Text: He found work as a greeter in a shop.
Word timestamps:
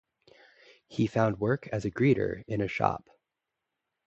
He 0.87 1.05
found 1.05 1.37
work 1.39 1.67
as 1.67 1.85
a 1.85 1.91
greeter 1.91 2.43
in 2.47 2.59
a 2.61 2.67
shop. 2.67 3.07